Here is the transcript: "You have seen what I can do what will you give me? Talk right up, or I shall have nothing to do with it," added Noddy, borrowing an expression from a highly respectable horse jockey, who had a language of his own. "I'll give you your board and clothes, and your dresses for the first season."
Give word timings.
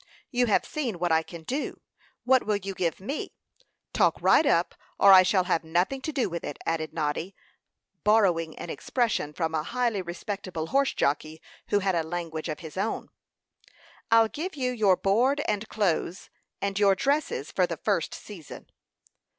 "You 0.31 0.47
have 0.47 0.65
seen 0.65 0.97
what 0.97 1.11
I 1.11 1.21
can 1.21 1.43
do 1.43 1.79
what 2.23 2.43
will 2.43 2.55
you 2.57 2.73
give 2.73 2.99
me? 2.99 3.35
Talk 3.93 4.19
right 4.19 4.47
up, 4.47 4.73
or 4.99 5.13
I 5.13 5.21
shall 5.21 5.43
have 5.43 5.63
nothing 5.63 6.01
to 6.01 6.11
do 6.11 6.27
with 6.27 6.43
it," 6.43 6.57
added 6.65 6.91
Noddy, 6.91 7.35
borrowing 8.03 8.57
an 8.57 8.71
expression 8.71 9.31
from 9.31 9.53
a 9.53 9.61
highly 9.61 10.01
respectable 10.01 10.65
horse 10.73 10.95
jockey, 10.95 11.39
who 11.67 11.77
had 11.81 11.93
a 11.93 12.01
language 12.01 12.49
of 12.49 12.61
his 12.61 12.77
own. 12.77 13.09
"I'll 14.09 14.27
give 14.27 14.55
you 14.55 14.71
your 14.71 14.97
board 14.97 15.43
and 15.47 15.69
clothes, 15.69 16.31
and 16.63 16.79
your 16.79 16.95
dresses 16.95 17.51
for 17.51 17.67
the 17.67 17.77
first 17.77 18.15
season." 18.15 18.71